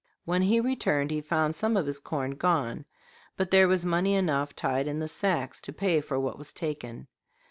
When 0.25 0.41
he 0.41 0.59
returned 0.59 1.11
he 1.11 1.21
found 1.21 1.53
some 1.53 1.77
of 1.77 1.85
his 1.85 1.99
corn 1.99 2.31
gone, 2.31 2.85
but 3.37 3.51
there 3.51 3.67
was 3.67 3.85
money 3.85 4.15
enough 4.15 4.55
tied 4.55 4.87
in 4.87 4.97
the 4.97 5.07
sacks 5.07 5.61
to 5.61 5.71
pay 5.73 6.01
for 6.01 6.19
what 6.19 6.39
was 6.39 6.51
taken. 6.51 7.05